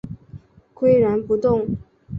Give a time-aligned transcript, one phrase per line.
[0.73, 1.77] 岿然不动